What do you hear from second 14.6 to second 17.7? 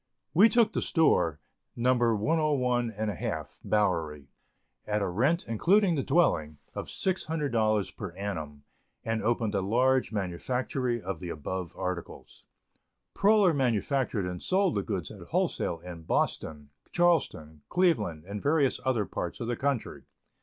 the goods at wholesale in Boston, Charleston,